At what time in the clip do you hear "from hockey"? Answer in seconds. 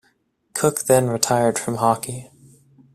1.59-2.31